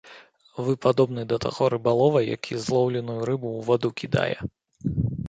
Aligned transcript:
Вы 0.67 0.73
падобны 0.85 1.25
да 1.33 1.37
таго 1.43 1.67
рыбалова, 1.73 2.19
які 2.37 2.57
злоўленую 2.65 3.19
рыбу 3.31 3.49
ў 3.59 3.61
ваду 3.69 3.93
кідае. 4.03 4.35